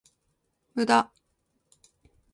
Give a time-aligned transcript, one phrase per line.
[0.73, 1.11] 無駄